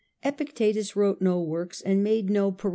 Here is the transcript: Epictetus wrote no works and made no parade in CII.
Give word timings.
Epictetus 0.23 0.95
wrote 0.95 1.21
no 1.21 1.39
works 1.39 1.79
and 1.79 2.03
made 2.03 2.27
no 2.27 2.51
parade 2.51 2.65
in 2.65 2.69
CII. 2.69 2.69